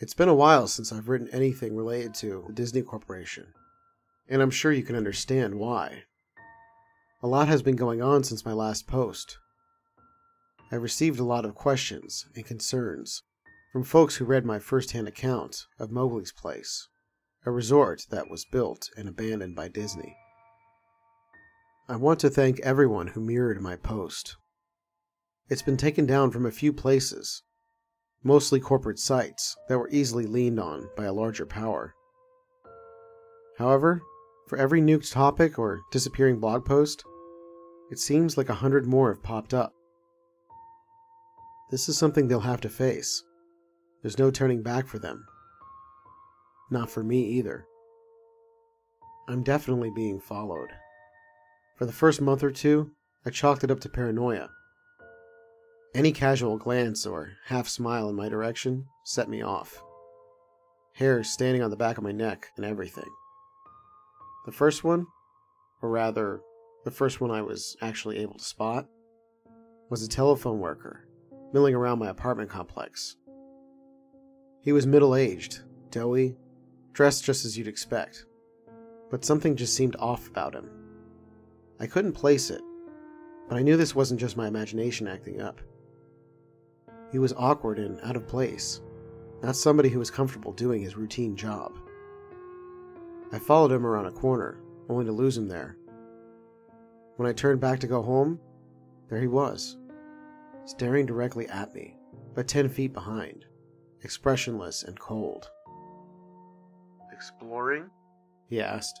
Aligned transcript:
It's 0.00 0.14
been 0.14 0.30
a 0.30 0.34
while 0.34 0.66
since 0.66 0.92
I've 0.92 1.10
written 1.10 1.28
anything 1.28 1.76
related 1.76 2.14
to 2.14 2.44
the 2.46 2.54
Disney 2.54 2.80
Corporation, 2.80 3.52
and 4.30 4.40
I'm 4.40 4.50
sure 4.50 4.72
you 4.72 4.82
can 4.82 4.96
understand 4.96 5.56
why. 5.56 6.04
A 7.22 7.26
lot 7.26 7.48
has 7.48 7.60
been 7.60 7.76
going 7.76 8.00
on 8.00 8.24
since 8.24 8.42
my 8.42 8.54
last 8.54 8.86
post. 8.86 9.36
I 10.72 10.76
received 10.76 11.20
a 11.20 11.24
lot 11.24 11.44
of 11.44 11.54
questions 11.54 12.24
and 12.34 12.46
concerns 12.46 13.24
from 13.74 13.84
folks 13.84 14.16
who 14.16 14.24
read 14.24 14.46
my 14.46 14.58
first 14.58 14.92
hand 14.92 15.06
account 15.06 15.66
of 15.78 15.90
Mowgli's 15.90 16.32
Palace, 16.32 16.88
a 17.44 17.50
resort 17.50 18.06
that 18.08 18.30
was 18.30 18.46
built 18.46 18.88
and 18.96 19.06
abandoned 19.06 19.54
by 19.54 19.68
Disney. 19.68 20.16
I 21.90 21.96
want 21.96 22.20
to 22.20 22.30
thank 22.30 22.58
everyone 22.60 23.08
who 23.08 23.20
mirrored 23.20 23.60
my 23.60 23.76
post. 23.76 24.36
It's 25.50 25.60
been 25.60 25.76
taken 25.76 26.06
down 26.06 26.30
from 26.30 26.46
a 26.46 26.50
few 26.50 26.72
places, 26.72 27.42
mostly 28.22 28.60
corporate 28.60 28.98
sites 28.98 29.56
that 29.68 29.78
were 29.78 29.88
easily 29.90 30.26
leaned 30.26 30.60
on 30.60 30.88
by 30.96 31.04
a 31.04 31.12
larger 31.12 31.46
power. 31.46 31.94
However, 33.58 34.02
for 34.48 34.58
every 34.58 34.80
nuked 34.80 35.12
topic 35.12 35.58
or 35.58 35.80
disappearing 35.90 36.40
blog 36.40 36.64
post, 36.64 37.04
it 37.90 37.98
seems 37.98 38.36
like 38.36 38.48
a 38.48 38.54
hundred 38.54 38.86
more 38.86 39.12
have 39.12 39.22
popped 39.22 39.54
up. 39.54 39.72
This 41.70 41.88
is 41.88 41.96
something 41.96 42.28
they'll 42.28 42.40
have 42.40 42.60
to 42.62 42.68
face. 42.68 43.22
There's 44.02 44.18
no 44.18 44.30
turning 44.30 44.62
back 44.62 44.86
for 44.86 44.98
them. 44.98 45.26
Not 46.70 46.90
for 46.90 47.02
me 47.02 47.22
either. 47.22 47.66
I'm 49.28 49.42
definitely 49.42 49.90
being 49.94 50.20
followed. 50.20 50.70
For 51.76 51.86
the 51.86 51.92
first 51.92 52.20
month 52.20 52.42
or 52.42 52.50
two, 52.50 52.90
I 53.24 53.30
chalked 53.30 53.62
it 53.62 53.70
up 53.70 53.80
to 53.80 53.88
paranoia. 53.88 54.50
Any 55.92 56.12
casual 56.12 56.56
glance 56.56 57.04
or 57.04 57.32
half 57.46 57.66
smile 57.66 58.08
in 58.08 58.14
my 58.14 58.28
direction 58.28 58.86
set 59.02 59.28
me 59.28 59.42
off. 59.42 59.82
Hair 60.94 61.24
standing 61.24 61.62
on 61.62 61.70
the 61.70 61.76
back 61.76 61.98
of 61.98 62.04
my 62.04 62.12
neck 62.12 62.46
and 62.56 62.64
everything. 62.64 63.08
The 64.46 64.52
first 64.52 64.84
one, 64.84 65.06
or 65.82 65.90
rather, 65.90 66.42
the 66.84 66.92
first 66.92 67.20
one 67.20 67.32
I 67.32 67.42
was 67.42 67.76
actually 67.82 68.18
able 68.18 68.34
to 68.34 68.44
spot, 68.44 68.86
was 69.88 70.04
a 70.04 70.08
telephone 70.08 70.60
worker 70.60 71.08
milling 71.52 71.74
around 71.74 71.98
my 71.98 72.08
apartment 72.08 72.50
complex. 72.50 73.16
He 74.62 74.70
was 74.70 74.86
middle 74.86 75.16
aged, 75.16 75.62
doughy, 75.90 76.36
dressed 76.92 77.24
just 77.24 77.44
as 77.44 77.58
you'd 77.58 77.66
expect, 77.66 78.26
but 79.10 79.24
something 79.24 79.56
just 79.56 79.74
seemed 79.74 79.96
off 79.96 80.28
about 80.28 80.54
him. 80.54 80.70
I 81.80 81.88
couldn't 81.88 82.12
place 82.12 82.48
it, 82.48 82.62
but 83.48 83.58
I 83.58 83.62
knew 83.62 83.76
this 83.76 83.96
wasn't 83.96 84.20
just 84.20 84.36
my 84.36 84.46
imagination 84.46 85.08
acting 85.08 85.40
up. 85.40 85.60
He 87.12 87.18
was 87.18 87.32
awkward 87.36 87.78
and 87.78 88.00
out 88.02 88.16
of 88.16 88.28
place, 88.28 88.80
not 89.42 89.56
somebody 89.56 89.88
who 89.88 89.98
was 89.98 90.10
comfortable 90.10 90.52
doing 90.52 90.82
his 90.82 90.96
routine 90.96 91.36
job. 91.36 91.76
I 93.32 93.38
followed 93.38 93.72
him 93.72 93.86
around 93.86 94.06
a 94.06 94.12
corner, 94.12 94.60
only 94.88 95.04
to 95.04 95.12
lose 95.12 95.36
him 95.36 95.48
there. 95.48 95.76
When 97.16 97.28
I 97.28 97.32
turned 97.32 97.60
back 97.60 97.80
to 97.80 97.86
go 97.86 98.02
home, 98.02 98.40
there 99.08 99.20
he 99.20 99.26
was, 99.26 99.76
staring 100.64 101.06
directly 101.06 101.48
at 101.48 101.74
me, 101.74 101.96
but 102.34 102.48
ten 102.48 102.68
feet 102.68 102.92
behind, 102.92 103.44
expressionless 104.02 104.82
and 104.82 104.98
cold. 104.98 105.50
Exploring? 107.12 107.90
He 108.48 108.60
asked. 108.60 109.00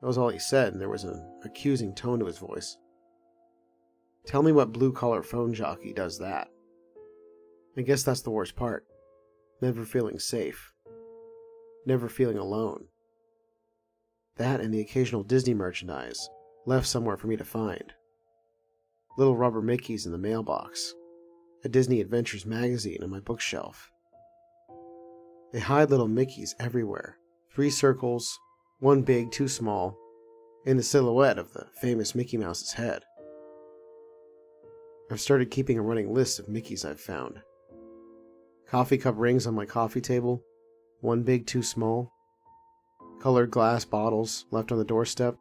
That 0.00 0.06
was 0.06 0.18
all 0.18 0.28
he 0.28 0.38
said, 0.38 0.72
and 0.72 0.80
there 0.80 0.90
was 0.90 1.04
an 1.04 1.26
accusing 1.44 1.94
tone 1.94 2.18
to 2.20 2.26
his 2.26 2.38
voice. 2.38 2.76
Tell 4.26 4.42
me 4.42 4.52
what 4.52 4.72
blue 4.72 4.92
collar 4.92 5.22
phone 5.22 5.54
jockey 5.54 5.92
does 5.92 6.18
that. 6.18 6.48
I 7.76 7.82
guess 7.82 8.02
that's 8.02 8.22
the 8.22 8.30
worst 8.30 8.56
part. 8.56 8.86
Never 9.60 9.84
feeling 9.84 10.18
safe. 10.18 10.72
Never 11.84 12.08
feeling 12.08 12.38
alone. 12.38 12.86
That 14.36 14.60
and 14.60 14.72
the 14.72 14.80
occasional 14.80 15.22
Disney 15.22 15.54
merchandise 15.54 16.28
left 16.66 16.86
somewhere 16.86 17.16
for 17.16 17.26
me 17.26 17.36
to 17.36 17.44
find. 17.44 17.92
Little 19.16 19.36
rubber 19.36 19.62
Mickeys 19.62 20.04
in 20.04 20.12
the 20.12 20.18
mailbox. 20.18 20.94
A 21.64 21.68
Disney 21.68 22.00
Adventures 22.00 22.44
magazine 22.44 23.02
on 23.02 23.10
my 23.10 23.20
bookshelf. 23.20 23.90
They 25.52 25.60
hide 25.60 25.90
little 25.90 26.08
Mickeys 26.08 26.54
everywhere. 26.60 27.16
Three 27.54 27.70
circles, 27.70 28.38
one 28.80 29.02
big, 29.02 29.30
two 29.32 29.48
small, 29.48 29.96
in 30.66 30.76
the 30.76 30.82
silhouette 30.82 31.38
of 31.38 31.52
the 31.52 31.66
famous 31.80 32.14
Mickey 32.14 32.36
Mouse's 32.36 32.72
head. 32.72 33.02
I've 35.10 35.20
started 35.20 35.50
keeping 35.50 35.78
a 35.78 35.82
running 35.82 36.12
list 36.12 36.38
of 36.38 36.46
Mickeys 36.46 36.84
I've 36.84 37.00
found. 37.00 37.40
Coffee 38.68 38.98
cup 38.98 39.14
rings 39.16 39.46
on 39.46 39.54
my 39.54 39.64
coffee 39.64 40.00
table, 40.00 40.42
one 41.00 41.22
big, 41.22 41.46
two 41.46 41.62
small. 41.62 42.12
Colored 43.20 43.50
glass 43.50 43.84
bottles 43.84 44.46
left 44.50 44.72
on 44.72 44.78
the 44.78 44.84
doorstep, 44.84 45.36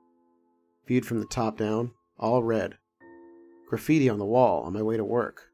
viewed 0.87 1.05
from 1.05 1.19
the 1.19 1.25
top 1.25 1.57
down, 1.57 1.91
all 2.19 2.43
red. 2.43 2.75
Graffiti 3.67 4.09
on 4.09 4.19
the 4.19 4.25
wall 4.25 4.61
on 4.63 4.73
my 4.73 4.81
way 4.83 4.95
to 4.95 5.03
work. 5.03 5.49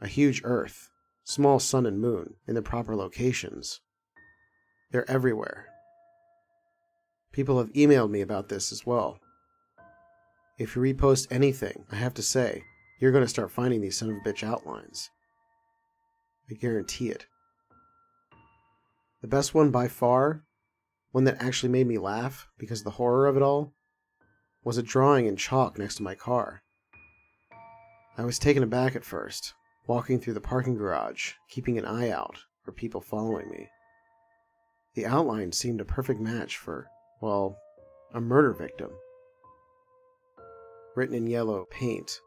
A 0.00 0.08
huge 0.08 0.40
earth, 0.44 0.88
small 1.24 1.58
sun 1.58 1.84
and 1.84 2.00
moon 2.00 2.34
in 2.46 2.54
the 2.54 2.62
proper 2.62 2.96
locations. 2.96 3.80
They're 4.92 5.10
everywhere. 5.10 5.66
People 7.32 7.58
have 7.58 7.72
emailed 7.74 8.10
me 8.10 8.22
about 8.22 8.48
this 8.48 8.72
as 8.72 8.86
well. 8.86 9.18
If 10.58 10.74
you 10.74 10.80
repost 10.80 11.26
anything, 11.30 11.84
I 11.92 11.96
have 11.96 12.14
to 12.14 12.22
say, 12.22 12.62
you're 12.98 13.12
going 13.12 13.24
to 13.24 13.28
start 13.28 13.50
finding 13.50 13.82
these 13.82 13.98
son 13.98 14.08
of 14.08 14.16
a 14.16 14.20
bitch 14.20 14.42
outlines. 14.42 15.10
I 16.50 16.54
guarantee 16.54 17.08
it. 17.08 17.26
The 19.22 19.28
best 19.28 19.54
one 19.54 19.70
by 19.70 19.88
far, 19.88 20.44
one 21.10 21.24
that 21.24 21.42
actually 21.42 21.70
made 21.70 21.86
me 21.86 21.98
laugh 21.98 22.48
because 22.58 22.80
of 22.80 22.84
the 22.84 22.90
horror 22.92 23.26
of 23.26 23.36
it 23.36 23.42
all, 23.42 23.72
was 24.62 24.78
a 24.78 24.82
drawing 24.82 25.26
in 25.26 25.36
chalk 25.36 25.78
next 25.78 25.96
to 25.96 26.02
my 26.02 26.14
car. 26.14 26.62
I 28.18 28.24
was 28.24 28.38
taken 28.38 28.62
aback 28.62 28.96
at 28.96 29.04
first, 29.04 29.54
walking 29.86 30.20
through 30.20 30.34
the 30.34 30.40
parking 30.40 30.76
garage, 30.76 31.32
keeping 31.48 31.78
an 31.78 31.84
eye 31.84 32.10
out 32.10 32.38
for 32.62 32.72
people 32.72 33.00
following 33.00 33.50
me. 33.50 33.68
The 34.94 35.06
outline 35.06 35.52
seemed 35.52 35.80
a 35.80 35.84
perfect 35.84 36.20
match 36.20 36.56
for, 36.56 36.86
well, 37.20 37.58
a 38.14 38.20
murder 38.20 38.52
victim. 38.52 38.90
Written 40.94 41.14
in 41.14 41.26
yellow 41.26 41.66
paint 41.70 42.20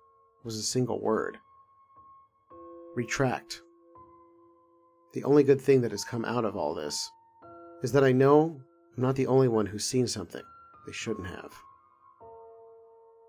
was 0.44 0.58
a 0.58 0.64
single 0.64 1.02
word 1.02 1.38
retract. 2.96 3.62
The 5.14 5.24
only 5.24 5.44
good 5.44 5.60
thing 5.60 5.82
that 5.82 5.92
has 5.92 6.04
come 6.04 6.24
out 6.24 6.46
of 6.46 6.56
all 6.56 6.76
this 6.76 7.10
is 7.82 7.92
that 7.94 8.04
I 8.04 8.12
know 8.12 8.62
I'm 8.96 9.04
not 9.04 9.16
the 9.16 9.28
only 9.28 9.48
one 9.48 9.66
who's 9.66 9.86
seen 9.86 10.08
something 10.08 10.44
they 10.86 10.94
shouldn't 10.94 11.28
have. 11.28 11.52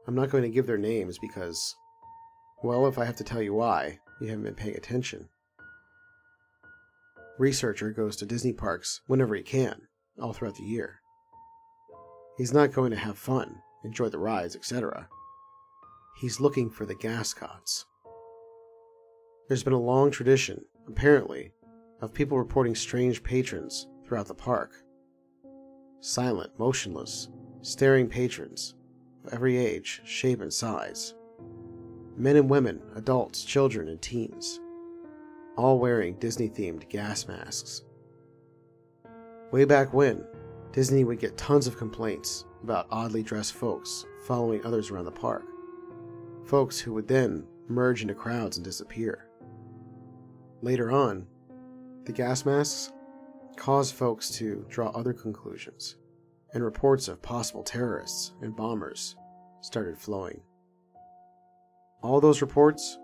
I'm 0.07 0.15
not 0.15 0.31
going 0.31 0.43
to 0.43 0.51
give 0.51 0.67
their 0.67 0.79
names 0.79 1.19
because, 1.19 1.77
well, 2.63 2.87
if 2.87 2.99
I 2.99 3.05
have 3.05 3.17
to 3.17 3.25
tell 3.25 3.41
you 3.41 3.55
why, 3.55 3.99
you 4.21 4.29
haven't 4.29 4.45
been 4.45 4.55
paying 4.55 4.77
attention. 4.77 5.29
Researcher 7.39 7.91
goes 7.93 8.17
to 8.17 8.27
Disney 8.27 8.53
parks 8.53 9.01
whenever 9.07 9.35
he 9.35 9.43
can, 9.43 9.83
all 10.21 10.33
throughout 10.33 10.57
the 10.57 10.65
year. 10.65 11.01
He's 12.37 12.53
not 12.53 12.73
going 12.73 12.91
to 12.91 12.97
have 12.97 13.17
fun, 13.17 13.63
enjoy 13.85 14.09
the 14.09 14.19
rides, 14.19 14.55
etc. 14.55 15.09
He's 16.21 16.41
looking 16.41 16.69
for 16.69 16.85
the 16.85 16.95
Gascots. 16.95 17.87
There's 19.49 19.65
been 19.65 19.73
a 19.73 19.81
long 19.81 20.11
tradition, 20.11 20.65
apparently, 20.87 21.53
of 22.01 22.15
people 22.15 22.39
reporting 22.39 22.75
strange 22.75 23.23
patrons 23.23 23.87
throughout 24.05 24.27
the 24.27 24.35
park. 24.35 24.73
Silent, 26.01 26.51
motionless, 26.59 27.29
staring 27.63 28.09
patrons 28.09 28.75
of 29.25 29.35
every 29.35 29.57
age, 29.57 30.01
shape, 30.05 30.41
and 30.41 30.53
size. 30.53 31.15
Men 32.17 32.37
and 32.37 32.49
women, 32.49 32.81
adults, 32.97 33.45
children, 33.45 33.89
and 33.89 34.01
teens. 34.01 34.61
All 35.57 35.79
wearing 35.79 36.15
Disney 36.15 36.49
themed 36.49 36.89
gas 36.89 37.29
masks. 37.29 37.83
Way 39.51 39.65
back 39.65 39.93
when, 39.93 40.25
Disney 40.73 41.05
would 41.05 41.19
get 41.19 41.37
tons 41.37 41.67
of 41.67 41.77
complaints 41.77 42.45
about 42.63 42.87
oddly 42.91 43.23
dressed 43.23 43.55
folks 43.55 44.07
following 44.27 44.65
others 44.65 44.91
around 44.91 45.07
the 45.07 45.11
park. 45.11 45.45
Folks 46.45 46.79
who 46.79 46.95
would 46.95 47.09
then 47.09 47.47
merge 47.69 48.03
into 48.03 48.15
crowds 48.15 48.57
and 48.57 48.65
disappear. 48.65 49.27
Later 50.63 50.91
on, 50.91 51.27
the 52.05 52.13
gas 52.13 52.45
masks 52.45 52.93
caused 53.57 53.95
folks 53.95 54.31
to 54.31 54.65
draw 54.69 54.89
other 54.91 55.13
conclusions, 55.13 55.97
and 56.55 56.65
reports 56.65 57.09
of 57.09 57.23
possible 57.23 57.63
terrorists 57.63 58.33
and 58.41 58.57
bombers 58.57 59.17
started 59.61 59.99
flowing. 59.99 60.41
All 62.03 62.21
those 62.21 62.41
reports 62.41 62.99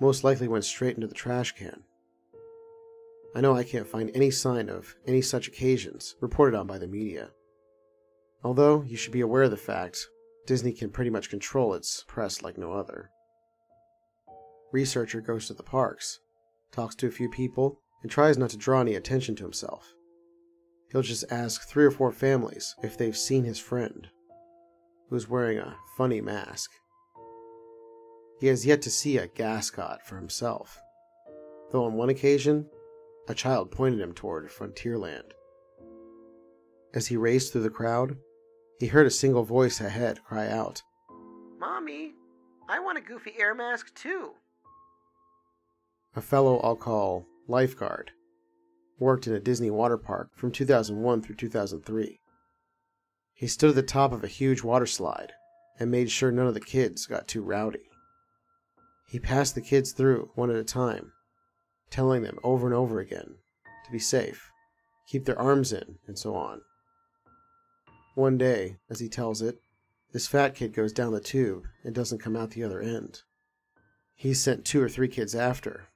most 0.00 0.22
likely 0.22 0.46
went 0.46 0.64
straight 0.64 0.94
into 0.94 1.08
the 1.08 1.14
trash 1.14 1.52
can. 1.52 1.82
I 3.34 3.40
know 3.40 3.54
I 3.54 3.64
can't 3.64 3.86
find 3.86 4.10
any 4.14 4.30
sign 4.30 4.68
of 4.68 4.94
any 5.06 5.20
such 5.20 5.48
occasions 5.48 6.14
reported 6.20 6.56
on 6.56 6.66
by 6.66 6.78
the 6.78 6.86
media. 6.86 7.30
Although 8.44 8.82
you 8.82 8.96
should 8.96 9.12
be 9.12 9.20
aware 9.20 9.42
of 9.42 9.50
the 9.50 9.56
fact 9.56 10.08
Disney 10.46 10.72
can 10.72 10.90
pretty 10.90 11.10
much 11.10 11.28
control 11.28 11.74
its 11.74 12.04
press 12.06 12.42
like 12.42 12.56
no 12.56 12.72
other. 12.72 13.10
Researcher 14.72 15.20
goes 15.20 15.46
to 15.46 15.54
the 15.54 15.62
parks, 15.62 16.20
talks 16.70 16.94
to 16.96 17.06
a 17.06 17.10
few 17.10 17.28
people, 17.28 17.80
and 18.02 18.10
tries 18.10 18.38
not 18.38 18.50
to 18.50 18.56
draw 18.56 18.80
any 18.80 18.94
attention 18.94 19.34
to 19.36 19.44
himself. 19.44 19.94
He'll 20.90 21.02
just 21.02 21.30
ask 21.30 21.68
three 21.68 21.84
or 21.84 21.90
four 21.90 22.12
families 22.12 22.74
if 22.82 22.96
they've 22.96 23.16
seen 23.16 23.44
his 23.44 23.58
friend, 23.58 24.08
who's 25.10 25.28
wearing 25.28 25.58
a 25.58 25.76
funny 25.96 26.20
mask. 26.20 26.70
He 28.40 28.46
has 28.46 28.64
yet 28.64 28.82
to 28.82 28.90
see 28.90 29.18
a 29.18 29.26
gascot 29.26 30.02
for 30.06 30.16
himself, 30.16 30.80
though 31.70 31.84
on 31.84 31.94
one 31.94 32.08
occasion, 32.08 32.66
a 33.28 33.34
child 33.34 33.70
pointed 33.70 34.00
him 34.00 34.14
toward 34.14 34.48
Frontierland. 34.48 35.32
As 36.94 37.08
he 37.08 37.16
raced 37.16 37.52
through 37.52 37.64
the 37.64 37.70
crowd, 37.70 38.16
he 38.78 38.86
heard 38.86 39.06
a 39.06 39.10
single 39.10 39.42
voice 39.42 39.80
ahead 39.80 40.22
cry 40.24 40.48
out, 40.48 40.82
Mommy, 41.58 42.14
I 42.68 42.78
want 42.78 42.96
a 42.96 43.02
goofy 43.02 43.34
air 43.38 43.54
mask 43.54 43.94
too. 43.94 44.30
A 46.16 46.22
fellow 46.22 46.58
I'll 46.60 46.76
call 46.76 47.26
lifeguard 47.48 48.12
worked 48.98 49.26
in 49.26 49.32
a 49.32 49.40
Disney 49.40 49.70
water 49.70 49.96
park 49.96 50.30
from 50.34 50.52
2001 50.52 51.22
through 51.22 51.36
2003. 51.36 52.20
He 53.32 53.46
stood 53.46 53.70
at 53.70 53.76
the 53.76 53.82
top 53.82 54.12
of 54.12 54.22
a 54.22 54.28
huge 54.28 54.62
water 54.62 54.86
slide 54.86 55.32
and 55.78 55.90
made 55.90 56.10
sure 56.10 56.30
none 56.30 56.46
of 56.46 56.54
the 56.54 56.60
kids 56.60 57.06
got 57.06 57.28
too 57.28 57.42
rowdy. 57.42 57.88
He 59.08 59.18
passed 59.18 59.54
the 59.54 59.60
kids 59.60 59.92
through 59.92 60.30
one 60.34 60.50
at 60.50 60.56
a 60.56 60.64
time, 60.64 61.12
telling 61.90 62.22
them 62.22 62.38
over 62.42 62.66
and 62.66 62.74
over 62.74 63.00
again 63.00 63.36
to 63.86 63.92
be 63.92 63.98
safe, 63.98 64.50
keep 65.06 65.24
their 65.24 65.38
arms 65.38 65.72
in, 65.72 65.98
and 66.06 66.18
so 66.18 66.34
on. 66.34 66.60
One 68.14 68.36
day, 68.36 68.76
as 68.90 69.00
he 69.00 69.08
tells 69.08 69.40
it, 69.40 69.60
this 70.12 70.26
fat 70.26 70.54
kid 70.54 70.74
goes 70.74 70.92
down 70.92 71.12
the 71.12 71.20
tube 71.20 71.64
and 71.84 71.94
doesn't 71.94 72.20
come 72.20 72.36
out 72.36 72.50
the 72.50 72.64
other 72.64 72.80
end. 72.80 73.22
He 74.14 74.34
sent 74.34 74.64
two 74.64 74.82
or 74.82 74.88
three 74.88 75.08
kids 75.08 75.34
after. 75.34 75.88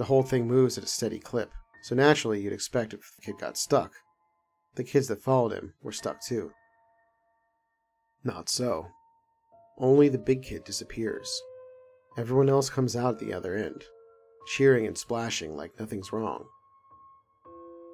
The 0.00 0.06
whole 0.06 0.22
thing 0.22 0.48
moves 0.48 0.78
at 0.78 0.84
a 0.84 0.86
steady 0.86 1.18
clip, 1.18 1.52
so 1.82 1.94
naturally 1.94 2.40
you'd 2.40 2.54
expect 2.54 2.94
if 2.94 3.12
the 3.16 3.20
kid 3.20 3.34
got 3.38 3.58
stuck, 3.58 3.92
the 4.74 4.82
kids 4.82 5.08
that 5.08 5.20
followed 5.20 5.52
him 5.52 5.74
were 5.82 5.92
stuck 5.92 6.24
too. 6.24 6.52
Not 8.24 8.48
so. 8.48 8.86
Only 9.76 10.08
the 10.08 10.16
big 10.16 10.42
kid 10.42 10.64
disappears. 10.64 11.30
Everyone 12.16 12.48
else 12.48 12.70
comes 12.70 12.96
out 12.96 13.16
at 13.16 13.18
the 13.18 13.34
other 13.34 13.54
end, 13.54 13.84
cheering 14.46 14.86
and 14.86 14.96
splashing 14.96 15.54
like 15.54 15.78
nothing's 15.78 16.14
wrong. 16.14 16.46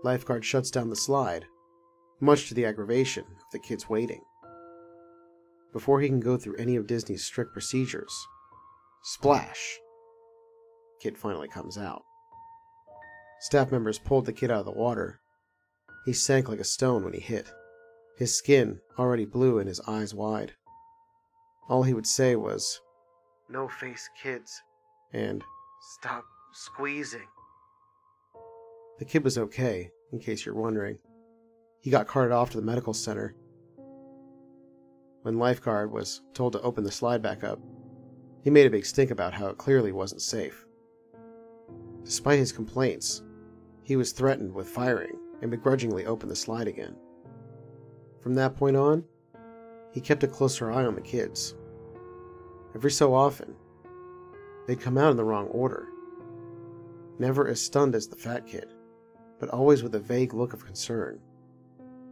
Lifeguard 0.04 0.44
shuts 0.44 0.70
down 0.70 0.90
the 0.90 0.94
slide 0.94 1.46
much 2.20 2.46
to 2.46 2.54
the 2.54 2.66
aggravation 2.66 3.24
of 3.24 3.50
the 3.50 3.58
kids 3.58 3.88
waiting. 3.88 4.22
Before 5.72 6.00
he 6.00 6.06
can 6.06 6.20
go 6.20 6.36
through 6.36 6.54
any 6.54 6.76
of 6.76 6.86
Disney's 6.86 7.24
strict 7.24 7.52
procedures, 7.52 8.14
splash! 9.02 9.80
Kid 11.00 11.16
finally 11.18 11.48
comes 11.48 11.76
out. 11.78 12.02
Staff 13.40 13.70
members 13.70 13.98
pulled 13.98 14.26
the 14.26 14.32
kid 14.32 14.50
out 14.50 14.60
of 14.60 14.66
the 14.66 14.72
water. 14.72 15.20
He 16.04 16.12
sank 16.12 16.48
like 16.48 16.60
a 16.60 16.64
stone 16.64 17.04
when 17.04 17.12
he 17.12 17.20
hit, 17.20 17.52
his 18.16 18.34
skin 18.34 18.80
already 18.98 19.24
blue 19.24 19.58
and 19.58 19.68
his 19.68 19.80
eyes 19.86 20.14
wide. 20.14 20.52
All 21.68 21.82
he 21.82 21.94
would 21.94 22.06
say 22.06 22.36
was, 22.36 22.80
No 23.50 23.68
face 23.68 24.08
kids, 24.22 24.62
and 25.12 25.42
stop 25.98 26.24
squeezing. 26.52 27.26
the 28.98 29.04
kid 29.04 29.22
was 29.24 29.36
okay, 29.36 29.90
in 30.12 30.18
case 30.20 30.46
you're 30.46 30.54
wondering. 30.54 30.98
He 31.80 31.90
got 31.90 32.06
carted 32.06 32.32
off 32.32 32.50
to 32.50 32.56
the 32.56 32.66
medical 32.66 32.94
center. 32.94 33.34
When 35.22 35.38
Lifeguard 35.38 35.90
was 35.92 36.22
told 36.34 36.52
to 36.52 36.62
open 36.62 36.84
the 36.84 36.90
slide 36.92 37.20
back 37.20 37.44
up, 37.44 37.60
he 38.42 38.50
made 38.50 38.66
a 38.66 38.70
big 38.70 38.86
stink 38.86 39.10
about 39.10 39.34
how 39.34 39.48
it 39.48 39.58
clearly 39.58 39.92
wasn't 39.92 40.22
safe. 40.22 40.65
Despite 42.06 42.38
his 42.38 42.52
complaints, 42.52 43.24
he 43.82 43.96
was 43.96 44.12
threatened 44.12 44.54
with 44.54 44.68
firing 44.68 45.18
and 45.42 45.50
begrudgingly 45.50 46.06
opened 46.06 46.30
the 46.30 46.36
slide 46.36 46.68
again. 46.68 46.94
From 48.22 48.34
that 48.34 48.56
point 48.56 48.76
on, 48.76 49.04
he 49.92 50.00
kept 50.00 50.22
a 50.22 50.28
closer 50.28 50.70
eye 50.70 50.84
on 50.84 50.94
the 50.94 51.00
kids. 51.00 51.56
Every 52.76 52.92
so 52.92 53.12
often, 53.12 53.56
they'd 54.66 54.80
come 54.80 54.96
out 54.96 55.10
in 55.10 55.16
the 55.16 55.24
wrong 55.24 55.48
order. 55.48 55.88
Never 57.18 57.48
as 57.48 57.60
stunned 57.60 57.96
as 57.96 58.06
the 58.06 58.14
fat 58.14 58.46
kid, 58.46 58.72
but 59.40 59.48
always 59.48 59.82
with 59.82 59.96
a 59.96 60.00
vague 60.00 60.32
look 60.32 60.52
of 60.52 60.64
concern 60.64 61.20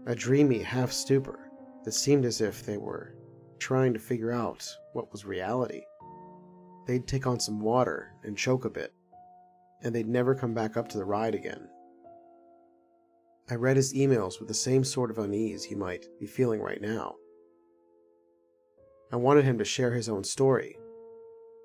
a 0.06 0.14
dreamy 0.14 0.58
half 0.58 0.92
stupor 0.92 1.50
that 1.84 1.92
seemed 1.92 2.24
as 2.24 2.40
if 2.40 2.66
they 2.66 2.76
were 2.76 3.14
trying 3.58 3.94
to 3.94 4.00
figure 4.00 4.32
out 4.32 4.68
what 4.92 5.10
was 5.12 5.24
reality. 5.24 5.82
They'd 6.86 7.06
take 7.06 7.26
on 7.26 7.40
some 7.40 7.60
water 7.60 8.12
and 8.22 8.36
choke 8.36 8.66
a 8.66 8.70
bit, 8.70 8.92
and 9.84 9.94
they'd 9.94 10.08
never 10.08 10.34
come 10.34 10.54
back 10.54 10.76
up 10.76 10.88
to 10.88 10.98
the 10.98 11.04
ride 11.04 11.34
again. 11.34 11.68
I 13.48 13.54
read 13.54 13.76
his 13.76 13.94
emails 13.94 14.40
with 14.40 14.48
the 14.48 14.54
same 14.54 14.82
sort 14.82 15.10
of 15.10 15.18
unease 15.18 15.64
he 15.64 15.74
might 15.74 16.06
be 16.18 16.26
feeling 16.26 16.60
right 16.60 16.80
now. 16.80 17.14
I 19.12 19.16
wanted 19.16 19.44
him 19.44 19.58
to 19.58 19.64
share 19.64 19.92
his 19.92 20.08
own 20.08 20.24
story, 20.24 20.76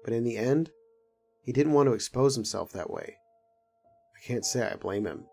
but 0.04 0.14
in 0.14 0.24
the 0.24 0.38
end, 0.38 0.70
he 1.42 1.52
didn't 1.52 1.74
want 1.74 1.88
to 1.88 1.94
expose 1.94 2.36
himself 2.36 2.72
that 2.74 2.92
way. 2.92 3.16
I 4.16 4.28
can't 4.28 4.46
say 4.46 4.70
I 4.70 4.76
blame 4.76 5.08
him. 5.08 5.24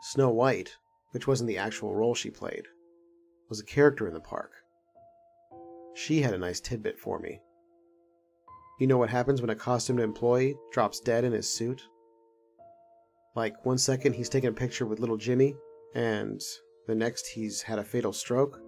Snow 0.00 0.30
White 0.30 0.76
which 1.12 1.26
wasn't 1.26 1.48
the 1.48 1.58
actual 1.58 1.94
role 1.94 2.14
she 2.14 2.30
played, 2.30 2.66
was 3.48 3.60
a 3.60 3.64
character 3.64 4.06
in 4.06 4.14
the 4.14 4.20
park. 4.20 4.52
She 5.94 6.20
had 6.20 6.34
a 6.34 6.38
nice 6.38 6.60
tidbit 6.60 6.98
for 6.98 7.18
me. 7.18 7.40
You 8.78 8.86
know 8.86 8.96
what 8.96 9.10
happens 9.10 9.40
when 9.40 9.50
a 9.50 9.56
costumed 9.56 9.98
employee 9.98 10.56
drops 10.70 11.00
dead 11.00 11.24
in 11.24 11.32
his 11.32 11.52
suit? 11.52 11.82
Like, 13.34 13.64
one 13.66 13.78
second 13.78 14.12
he's 14.12 14.28
taking 14.28 14.50
a 14.50 14.52
picture 14.52 14.86
with 14.86 15.00
little 15.00 15.16
Jimmy, 15.16 15.56
and 15.94 16.40
the 16.86 16.94
next 16.94 17.26
he's 17.26 17.62
had 17.62 17.80
a 17.80 17.84
fatal 17.84 18.12
stroke? 18.12 18.60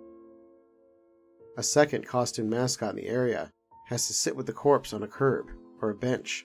A 1.57 1.63
second 1.63 2.07
costumed 2.07 2.51
mascot 2.51 2.91
in 2.91 2.97
the 2.97 3.09
area 3.09 3.53
has 3.87 4.09
to 4.09 4.13
sit 4.13 4.35
with 4.35 4.47
the 4.47 4.53
corpse 4.53 4.93
on 4.93 5.05
a 5.05 5.09
curb 5.09 5.47
or 5.81 5.91
a 5.91 5.95
bench 5.95 6.45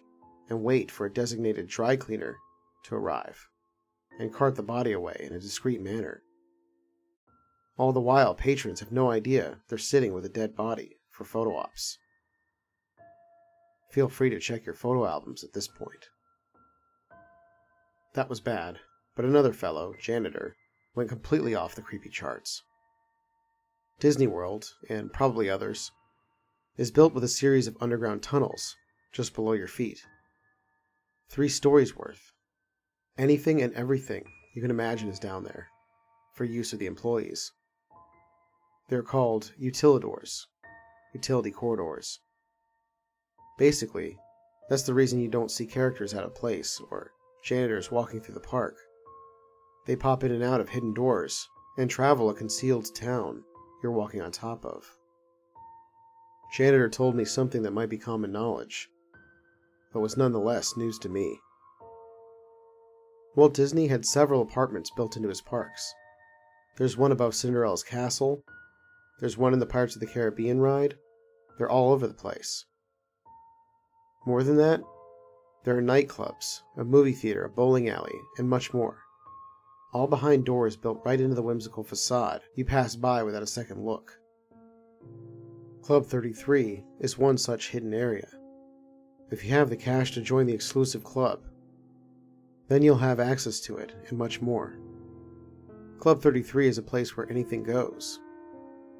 and 0.49 0.63
wait 0.63 0.91
for 0.91 1.07
a 1.07 1.13
designated 1.13 1.67
dry 1.67 1.95
cleaner 1.95 2.37
to 2.83 2.95
arrive 2.95 3.47
and 4.19 4.33
cart 4.33 4.55
the 4.55 4.63
body 4.63 4.91
away 4.91 5.17
in 5.19 5.33
a 5.33 5.39
discreet 5.39 5.81
manner. 5.81 6.21
All 7.77 7.91
the 7.91 7.99
while, 7.99 8.35
patrons 8.35 8.79
have 8.79 8.91
no 8.91 9.09
idea 9.09 9.57
they're 9.67 9.77
sitting 9.77 10.13
with 10.13 10.23
a 10.23 10.29
dead 10.29 10.55
body 10.55 10.97
for 11.09 11.23
photo 11.23 11.55
ops. 11.55 11.97
Feel 13.95 14.09
free 14.09 14.29
to 14.29 14.41
check 14.41 14.65
your 14.65 14.75
photo 14.75 15.05
albums 15.05 15.41
at 15.41 15.53
this 15.53 15.69
point. 15.69 16.09
That 18.13 18.27
was 18.27 18.41
bad, 18.41 18.77
but 19.15 19.23
another 19.23 19.53
fellow, 19.53 19.93
janitor, 20.01 20.57
went 20.95 21.07
completely 21.07 21.55
off 21.55 21.75
the 21.75 21.81
creepy 21.81 22.09
charts. 22.09 22.61
Disney 24.01 24.27
World, 24.27 24.73
and 24.89 25.13
probably 25.13 25.49
others, 25.49 25.93
is 26.75 26.91
built 26.91 27.13
with 27.13 27.23
a 27.23 27.29
series 27.29 27.67
of 27.67 27.77
underground 27.79 28.21
tunnels 28.21 28.75
just 29.13 29.33
below 29.33 29.53
your 29.53 29.69
feet. 29.69 30.05
Three 31.29 31.47
stories 31.47 31.95
worth, 31.95 32.33
Anything 33.17 33.61
and 33.61 33.73
everything 33.75 34.25
you 34.53 34.61
can 34.61 34.71
imagine 34.71 35.07
is 35.07 35.19
down 35.19 35.45
there 35.45 35.69
for 36.33 36.43
use 36.43 36.73
of 36.73 36.79
the 36.79 36.85
employees. 36.85 37.53
They're 38.89 39.03
called 39.03 39.53
utilidors, 39.57 40.47
utility 41.13 41.51
corridors. 41.51 42.19
Basically, 43.57 44.17
that's 44.69 44.83
the 44.83 44.93
reason 44.93 45.19
you 45.19 45.29
don't 45.29 45.51
see 45.51 45.65
characters 45.65 46.13
out 46.13 46.23
of 46.23 46.35
place 46.35 46.81
or 46.91 47.11
janitors 47.43 47.91
walking 47.91 48.19
through 48.19 48.33
the 48.33 48.39
park. 48.39 48.75
They 49.85 49.95
pop 49.95 50.23
in 50.23 50.31
and 50.31 50.43
out 50.43 50.59
of 50.59 50.69
hidden 50.69 50.93
doors 50.93 51.47
and 51.77 51.89
travel 51.89 52.29
a 52.29 52.33
concealed 52.33 52.93
town 52.95 53.43
you're 53.83 53.91
walking 53.91 54.21
on 54.21 54.31
top 54.31 54.65
of. 54.65 54.97
Janitor 56.53 56.89
told 56.89 57.15
me 57.15 57.25
something 57.25 57.63
that 57.63 57.73
might 57.73 57.89
be 57.89 57.97
common 57.97 58.31
knowledge, 58.31 58.89
but 59.93 59.99
was 59.99 60.17
nonetheless 60.17 60.75
news 60.75 60.97
to 60.99 61.09
me. 61.09 61.39
Walt 63.35 63.53
Disney 63.53 63.87
had 63.87 64.05
several 64.05 64.41
apartments 64.41 64.91
built 64.95 65.17
into 65.17 65.29
his 65.29 65.41
parks. 65.41 65.93
There's 66.77 66.97
one 66.97 67.11
above 67.11 67.35
Cinderella's 67.35 67.83
castle. 67.83 68.43
There's 69.19 69.37
one 69.37 69.53
in 69.53 69.59
the 69.59 69.65
Pirates 69.65 69.95
of 69.95 69.99
the 69.99 70.07
Caribbean 70.07 70.59
ride. 70.59 70.97
They're 71.57 71.69
all 71.69 71.91
over 71.91 72.07
the 72.07 72.13
place. 72.13 72.65
More 74.25 74.43
than 74.43 74.57
that, 74.57 74.81
there 75.63 75.77
are 75.77 75.81
nightclubs, 75.81 76.61
a 76.77 76.83
movie 76.83 77.13
theater, 77.13 77.45
a 77.45 77.49
bowling 77.49 77.89
alley, 77.89 78.19
and 78.37 78.49
much 78.49 78.73
more. 78.73 78.99
All 79.93 80.07
behind 80.07 80.45
doors 80.45 80.75
built 80.75 81.01
right 81.05 81.21
into 81.21 81.35
the 81.35 81.41
whimsical 81.41 81.83
facade 81.83 82.41
you 82.55 82.65
pass 82.65 82.95
by 82.95 83.23
without 83.23 83.43
a 83.43 83.47
second 83.47 83.83
look. 83.85 84.19
Club 85.81 86.05
33 86.05 86.83
is 86.99 87.17
one 87.17 87.37
such 87.37 87.69
hidden 87.69 87.93
area. 87.93 88.27
If 89.31 89.43
you 89.43 89.51
have 89.51 89.69
the 89.69 89.77
cash 89.77 90.11
to 90.11 90.21
join 90.21 90.47
the 90.47 90.53
exclusive 90.53 91.03
club, 91.03 91.41
then 92.67 92.81
you'll 92.81 92.97
have 92.97 93.19
access 93.19 93.59
to 93.61 93.77
it, 93.77 93.93
and 94.09 94.17
much 94.17 94.41
more. 94.41 94.77
Club 95.99 96.21
33 96.21 96.67
is 96.67 96.77
a 96.77 96.83
place 96.83 97.15
where 97.15 97.29
anything 97.29 97.63
goes. 97.63 98.19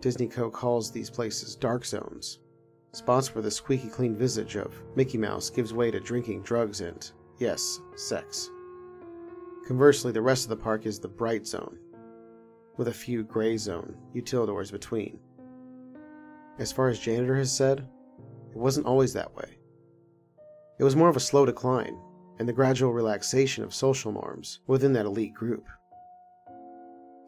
Disney 0.02 0.28
Co. 0.28 0.50
calls 0.50 0.92
these 0.92 1.10
places 1.10 1.56
dark 1.56 1.86
zones, 1.86 2.40
spots 2.96 3.36
where 3.36 3.42
the 3.42 3.52
squeaky 3.52 3.90
clean 3.90 4.16
visage 4.16 4.56
of 4.56 4.74
Mickey 4.96 5.18
Mouse 5.18 5.50
gives 5.50 5.74
way 5.74 5.92
to 5.92 6.00
drinking, 6.00 6.42
drugs, 6.44 6.82
and 6.82 7.12
Yes, 7.38 7.82
sex. 7.96 8.50
Conversely, 9.68 10.14
the 10.14 10.22
rest 10.22 10.46
of 10.46 10.50
the 10.50 10.64
park 10.64 10.86
is 10.86 11.00
the 11.00 11.08
bright 11.08 11.46
zone, 11.46 11.78
with 12.78 12.88
a 12.88 12.94
few 12.94 13.24
gray 13.24 13.58
zone 13.58 13.98
utilidors 14.16 14.72
between. 14.72 15.20
As 16.58 16.72
far 16.72 16.88
as 16.88 16.98
janitor 16.98 17.36
has 17.36 17.52
said, 17.52 17.86
it 18.52 18.58
wasn't 18.58 18.86
always 18.86 19.12
that 19.14 19.36
way. 19.36 19.58
It 20.80 20.86
was 20.86 20.96
more 20.96 21.10
of 21.10 21.18
a 21.18 21.22
slow 21.22 21.46
decline 21.46 22.00
and 22.40 22.48
the 22.48 22.54
gradual 22.54 22.94
relaxation 22.94 23.64
of 23.66 23.74
social 23.74 24.14
norms 24.14 24.62
within 24.68 24.94
that 24.94 25.06
elite 25.06 25.34
group. 25.34 25.66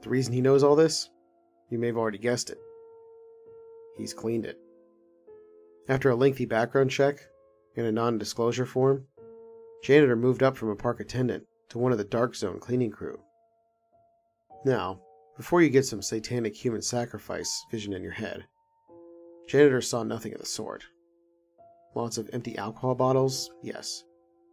The 0.04 0.10
reason 0.10 0.34
he 0.34 0.42
knows 0.42 0.64
all 0.64 0.76
this? 0.76 1.10
You 1.70 1.80
may 1.80 1.88
have 1.88 1.98
already 1.98 2.18
guessed 2.18 2.50
it. 2.50 2.60
He's 3.98 4.14
cleaned 4.14 4.46
it. 4.46 4.58
After 5.90 6.10
a 6.10 6.16
lengthy 6.16 6.46
background 6.46 6.92
check 6.92 7.20
and 7.78 7.86
a 7.86 7.92
non 7.92 8.18
disclosure 8.18 8.66
form, 8.66 9.06
Janitor 9.84 10.18
moved 10.18 10.44
up 10.44 10.58
from 10.58 10.70
a 10.70 10.76
park 10.76 11.00
attendant 11.00 11.46
to 11.70 11.78
one 11.78 11.94
of 11.94 11.98
the 11.98 12.04
Dark 12.04 12.36
Zone 12.36 12.60
cleaning 12.60 12.92
crew. 12.92 13.20
Now, 14.66 15.00
before 15.38 15.62
you 15.62 15.70
get 15.70 15.86
some 15.86 16.02
satanic 16.02 16.56
human 16.56 16.82
sacrifice 16.82 17.66
vision 17.72 17.94
in 17.94 18.04
your 18.04 18.12
head, 18.12 18.46
Janitor 19.48 19.82
saw 19.82 20.04
nothing 20.04 20.34
of 20.34 20.40
the 20.40 20.46
sort. 20.46 20.84
Lots 21.96 22.18
of 22.18 22.30
empty 22.34 22.58
alcohol 22.58 22.96
bottles, 22.96 23.50
yes. 23.64 24.04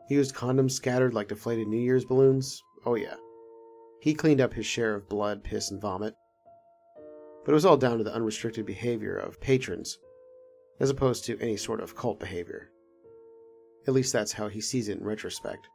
Used 0.08 0.34
condoms 0.34 0.72
scattered 0.72 1.14
like 1.14 1.28
deflated 1.28 1.66
New 1.66 1.80
Year's 1.80 2.04
balloons, 2.04 2.62
oh 2.86 2.94
yeah. 2.94 3.16
He 4.00 4.14
cleaned 4.14 4.40
up 4.40 4.52
his 4.54 4.66
share 4.66 4.94
of 4.94 5.08
blood, 5.08 5.42
piss, 5.42 5.70
and 5.70 5.80
vomit. 5.80 6.14
But 7.44 7.52
it 7.52 7.54
was 7.54 7.64
all 7.64 7.76
down 7.76 7.98
to 7.98 8.04
the 8.04 8.14
unrestricted 8.14 8.66
behavior 8.66 9.16
of 9.16 9.40
patrons, 9.40 9.98
as 10.80 10.90
opposed 10.90 11.24
to 11.24 11.38
any 11.40 11.56
sort 11.56 11.80
of 11.80 11.96
cult 11.96 12.18
behavior. 12.18 12.70
At 13.86 13.94
least 13.94 14.12
that's 14.12 14.32
how 14.32 14.48
he 14.48 14.60
sees 14.60 14.88
it 14.88 14.98
in 14.98 15.04
retrospect. 15.04 15.68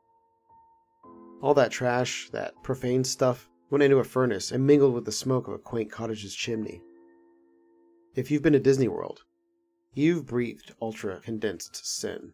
All 1.41 1.53
that 1.53 1.72
trash, 1.72 2.29
that 2.32 2.53
profane 2.63 3.03
stuff, 3.03 3.50
went 3.70 3.84
into 3.84 3.98
a 3.98 4.03
furnace 4.03 4.51
and 4.51 4.65
mingled 4.65 4.94
with 4.94 5.06
the 5.06 5.12
smoke 5.12 5.48
of 5.48 5.53
a 5.53 5.60
quaint 5.60 5.91
cottage's 5.91 6.36
chimney. 6.36 6.82
If 8.15 8.32
you've 8.32 8.41
been 8.41 8.53
to 8.53 8.60
Disney 8.60 8.88
World, 8.88 9.24
you've 9.94 10.25
breathed 10.25 10.74
ultra 10.82 11.20
condensed 11.22 11.86
sin. 11.86 12.34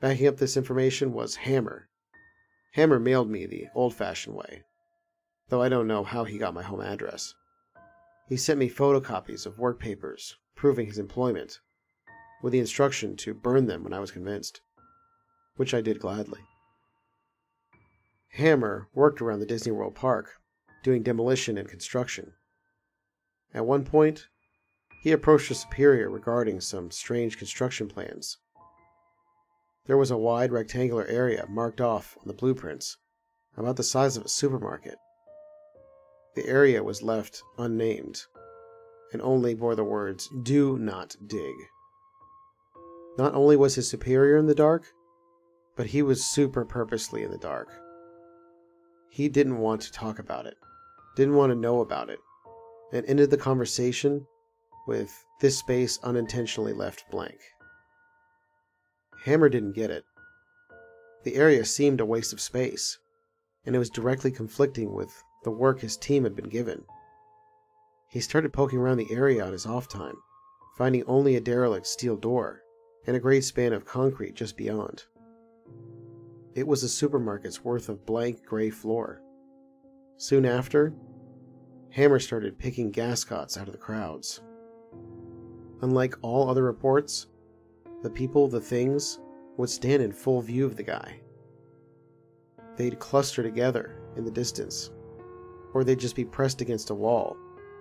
Backing 0.00 0.28
up 0.28 0.36
this 0.36 0.56
information 0.56 1.12
was 1.12 1.36
Hammer. 1.36 1.88
Hammer 2.72 3.00
mailed 3.00 3.30
me 3.30 3.46
the 3.46 3.68
old 3.74 3.94
fashioned 3.94 4.36
way, 4.36 4.64
though 5.48 5.62
I 5.62 5.70
don't 5.70 5.88
know 5.88 6.04
how 6.04 6.24
he 6.24 6.36
got 6.36 6.54
my 6.54 6.62
home 6.62 6.82
address. 6.82 7.34
He 8.28 8.36
sent 8.36 8.58
me 8.58 8.68
photocopies 8.68 9.46
of 9.46 9.58
work 9.58 9.80
papers 9.80 10.36
proving 10.56 10.86
his 10.86 10.98
employment, 10.98 11.60
with 12.42 12.52
the 12.52 12.58
instruction 12.58 13.16
to 13.16 13.34
burn 13.34 13.66
them 13.66 13.84
when 13.84 13.92
I 13.92 14.00
was 14.00 14.10
convinced, 14.10 14.60
which 15.56 15.74
I 15.74 15.80
did 15.80 16.00
gladly. 16.00 16.40
Hammer 18.30 18.88
worked 18.92 19.20
around 19.20 19.40
the 19.40 19.46
Disney 19.46 19.72
World 19.72 19.94
Park, 19.94 20.40
doing 20.82 21.02
demolition 21.02 21.56
and 21.56 21.68
construction. 21.68 22.32
At 23.54 23.66
one 23.66 23.84
point, 23.84 24.28
he 25.02 25.12
approached 25.12 25.50
a 25.50 25.54
superior 25.54 26.10
regarding 26.10 26.60
some 26.60 26.90
strange 26.90 27.38
construction 27.38 27.88
plans. 27.88 28.38
There 29.86 29.96
was 29.96 30.10
a 30.10 30.16
wide 30.16 30.50
rectangular 30.50 31.06
area 31.06 31.46
marked 31.48 31.80
off 31.80 32.16
on 32.20 32.26
the 32.26 32.34
blueprints, 32.34 32.96
about 33.56 33.76
the 33.76 33.82
size 33.82 34.16
of 34.16 34.24
a 34.24 34.28
supermarket. 34.28 34.96
The 36.34 36.46
area 36.46 36.82
was 36.82 37.02
left 37.02 37.42
unnamed 37.56 38.24
and 39.12 39.22
only 39.22 39.54
bore 39.54 39.74
the 39.74 39.84
words, 39.84 40.28
Do 40.42 40.78
not 40.78 41.16
dig. 41.26 41.54
Not 43.18 43.34
only 43.34 43.56
was 43.56 43.74
his 43.74 43.88
superior 43.88 44.36
in 44.36 44.46
the 44.46 44.54
dark, 44.54 44.92
but 45.76 45.86
he 45.86 46.02
was 46.02 46.24
super 46.24 46.64
purposely 46.64 47.22
in 47.22 47.30
the 47.30 47.38
dark. 47.38 47.68
He 49.10 49.28
didn't 49.28 49.58
want 49.58 49.80
to 49.82 49.92
talk 49.92 50.18
about 50.18 50.46
it, 50.46 50.56
didn't 51.16 51.36
want 51.36 51.50
to 51.50 51.58
know 51.58 51.80
about 51.80 52.10
it, 52.10 52.18
and 52.92 53.06
ended 53.06 53.30
the 53.30 53.36
conversation 53.36 54.26
with 54.86 55.10
this 55.40 55.58
space 55.58 55.98
unintentionally 56.02 56.72
left 56.72 57.04
blank. 57.10 57.38
Hammer 59.24 59.48
didn't 59.48 59.72
get 59.72 59.90
it. 59.90 60.04
The 61.24 61.34
area 61.34 61.64
seemed 61.64 62.00
a 62.00 62.06
waste 62.06 62.32
of 62.32 62.40
space, 62.40 62.98
and 63.64 63.74
it 63.74 63.78
was 63.78 63.90
directly 63.90 64.30
conflicting 64.30 64.94
with 64.94 65.10
the 65.44 65.50
work 65.50 65.80
his 65.80 65.96
team 65.96 66.24
had 66.24 66.36
been 66.36 66.48
given. 66.48 66.84
He 68.16 68.22
started 68.22 68.54
poking 68.54 68.78
around 68.78 68.96
the 68.96 69.12
area 69.12 69.44
on 69.44 69.52
his 69.52 69.66
off 69.66 69.88
time, 69.88 70.16
finding 70.78 71.04
only 71.04 71.36
a 71.36 71.40
derelict 71.40 71.86
steel 71.86 72.16
door 72.16 72.62
and 73.06 73.14
a 73.14 73.20
great 73.20 73.44
span 73.44 73.74
of 73.74 73.84
concrete 73.84 74.34
just 74.34 74.56
beyond. 74.56 75.04
It 76.54 76.66
was 76.66 76.82
a 76.82 76.88
supermarket's 76.88 77.62
worth 77.62 77.90
of 77.90 78.06
blank 78.06 78.42
gray 78.42 78.70
floor. 78.70 79.20
Soon 80.16 80.46
after, 80.46 80.94
Hammer 81.90 82.18
started 82.18 82.58
picking 82.58 82.90
gascots 82.90 83.58
out 83.58 83.68
of 83.68 83.72
the 83.72 83.78
crowds. 83.78 84.40
Unlike 85.82 86.14
all 86.22 86.48
other 86.48 86.64
reports, 86.64 87.26
the 88.02 88.08
people, 88.08 88.48
the 88.48 88.62
things, 88.62 89.20
would 89.58 89.68
stand 89.68 90.02
in 90.02 90.10
full 90.10 90.40
view 90.40 90.64
of 90.64 90.78
the 90.78 90.82
guy. 90.82 91.20
They'd 92.78 92.98
cluster 92.98 93.42
together 93.42 94.00
in 94.16 94.24
the 94.24 94.30
distance, 94.30 94.90
or 95.74 95.84
they'd 95.84 96.00
just 96.00 96.16
be 96.16 96.24
pressed 96.24 96.62
against 96.62 96.88
a 96.88 96.94
wall 96.94 97.36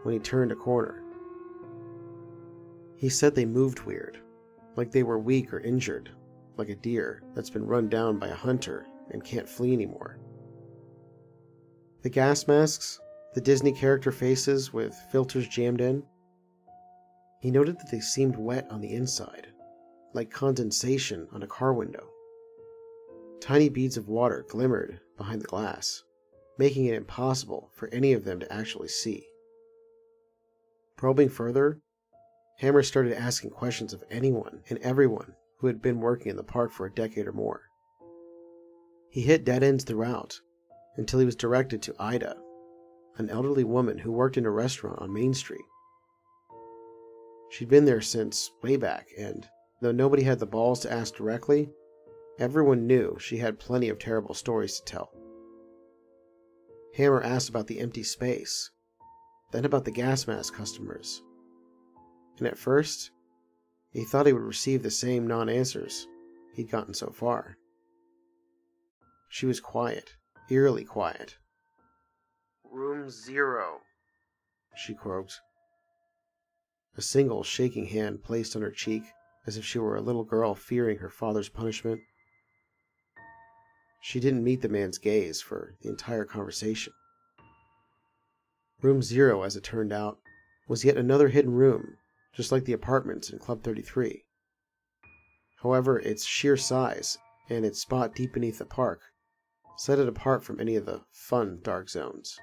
when 0.06 0.14
he 0.14 0.20
turned 0.20 0.52
a 0.52 0.56
corner. 0.56 1.02
He 2.96 3.10
said 3.10 3.34
they 3.34 3.46
moved 3.46 3.82
weird, 3.82 4.20
like 4.76 4.92
they 4.92 5.02
were 5.02 5.18
weak 5.18 5.52
or 5.52 5.60
injured, 5.60 6.12
like 6.58 6.70
a 6.70 6.76
deer 6.76 7.24
that's 7.34 7.50
been 7.50 7.66
run 7.66 7.90
down 7.90 8.20
by 8.20 8.28
a 8.28 8.36
hunter 8.36 8.86
and 9.10 9.24
can't 9.24 9.50
flee 9.50 9.74
anymore. 9.74 10.20
The 12.04 12.10
gas 12.10 12.48
masks, 12.48 13.00
the 13.34 13.42
Disney 13.42 13.72
character 13.72 14.12
faces 14.12 14.72
with 14.72 14.94
filters 15.12 15.48
jammed 15.48 15.82
in, 15.82 16.04
he 17.40 17.50
noted 17.50 17.80
that 17.80 17.90
they 17.90 18.00
seemed 18.00 18.36
wet 18.36 18.68
on 18.70 18.82
the 18.82 18.94
inside, 18.94 19.48
like 20.14 20.30
condensation 20.30 21.28
on 21.32 21.42
a 21.42 21.48
car 21.48 21.74
window. 21.74 22.08
Tiny 23.42 23.70
beads 23.70 23.98
of 23.98 24.08
water 24.08 24.46
glimmered 24.48 25.00
behind 25.18 25.42
the 25.42 25.48
glass, 25.48 26.04
making 26.60 26.86
it 26.86 26.94
impossible 26.94 27.72
for 27.74 27.88
any 27.90 28.14
of 28.14 28.24
them 28.24 28.40
to 28.40 28.54
actually 28.54 28.88
see. 28.88 29.26
Probing 30.98 31.30
further, 31.30 31.82
Hammer 32.60 32.84
started 32.84 33.14
asking 33.14 33.50
questions 33.50 33.94
of 33.94 34.04
anyone 34.10 34.62
and 34.70 34.80
everyone 34.80 35.36
who 35.60 35.68
had 35.68 35.82
been 35.82 36.00
working 36.00 36.30
in 36.30 36.38
the 36.38 36.44
park 36.44 36.72
for 36.72 36.86
a 36.86 36.94
decade 36.94 37.28
or 37.28 37.34
more. 37.34 37.64
He 39.10 39.22
hit 39.22 39.44
dead 39.44 39.64
ends 39.64 39.84
throughout 39.84 40.40
until 40.98 41.20
he 41.20 41.25
was 41.25 41.36
directed 41.36 41.82
to 41.82 41.96
Ida, 42.00 42.38
an 43.18 43.30
elderly 43.30 43.64
woman 43.64 43.98
who 43.98 44.12
worked 44.12 44.38
in 44.38 44.46
a 44.46 44.52
restaurant 44.52 45.00
on 45.02 45.14
Main 45.14 45.34
Street. 45.34 45.66
She'd 47.50 47.70
been 47.70 47.86
there 47.86 48.02
since 48.02 48.52
way 48.62 48.75
back, 48.75 49.08
and 49.18 49.48
though 49.82 49.92
nobody 49.92 50.24
had 50.24 50.40
the 50.40 50.46
balls 50.46 50.80
to 50.82 50.92
ask 50.92 51.16
directly, 51.16 51.70
everyone 52.40 52.88
knew 52.88 53.18
she 53.20 53.38
had 53.38 53.60
plenty 53.60 53.90
of 53.90 54.00
terrible 54.00 54.34
stories 54.34 54.80
to 54.80 54.86
tell. 54.86 55.12
Hammer 56.96 57.22
asked 57.22 57.50
about 57.50 57.68
the 57.68 57.80
empty 57.80 58.04
space, 58.04 58.72
then 59.56 59.64
about 59.64 59.86
the 59.86 59.92
gas 59.92 60.28
mask 60.28 60.54
customers. 60.54 61.24
And 62.38 62.46
at 62.46 62.58
first, 62.58 63.12
he 63.92 64.04
thought 64.04 64.26
he 64.26 64.34
would 64.34 64.42
receive 64.42 64.84
the 64.84 64.92
same 64.92 65.26
non 65.28 65.48
answers 65.48 66.08
he'd 66.54 66.70
gotten 66.70 66.94
so 66.94 67.08
far. 67.08 67.58
She 69.30 69.46
was 69.46 69.62
quiet, 69.62 70.16
eerily 70.50 70.84
quiet. 70.84 71.38
Room 72.70 73.10
zero, 73.10 73.80
she 74.76 74.94
croaked. 74.94 75.40
A 76.98 77.02
single 77.02 77.44
shaking 77.44 77.86
hand 77.86 78.24
placed 78.24 78.58
on 78.58 78.62
her 78.62 78.72
cheek 78.72 79.04
as 79.48 79.56
if 79.56 79.64
she 79.64 79.80
were 79.80 79.96
a 79.96 80.02
little 80.02 80.26
girl 80.26 80.54
fearing 80.54 80.98
her 80.98 81.10
father's 81.10 81.48
punishment. 81.48 82.02
She 84.02 84.20
didn't 84.20 84.44
meet 84.44 84.62
the 84.62 84.70
man's 84.70 84.98
gaze 84.98 85.42
for 85.42 85.76
the 85.82 85.88
entire 85.88 86.26
conversation. 86.26 86.92
Room 88.86 89.01
Zero, 89.01 89.42
as 89.42 89.56
it 89.56 89.63
turned 89.63 89.92
out, 89.92 90.20
was 90.68 90.86
yet 90.86 90.96
another 90.96 91.30
hidden 91.30 91.56
room, 91.56 91.98
just 92.36 92.51
like 92.51 92.65
the 92.65 92.74
apartments 92.74 93.32
in 93.32 93.39
Club 93.39 93.63
33. 93.63 94.24
However, 95.63 95.98
its 95.98 96.24
sheer 96.24 96.56
size 96.56 97.18
and 97.50 97.65
its 97.65 97.80
spot 97.80 98.13
deep 98.13 98.34
beneath 98.34 98.60
the 98.60 98.65
park 98.65 99.01
set 99.75 99.98
it 99.98 100.08
apart 100.08 100.44
from 100.44 100.60
any 100.60 100.75
of 100.75 100.86
the 100.86 101.01
fun 101.12 101.62
dark 101.63 101.89
zones. 101.89 102.38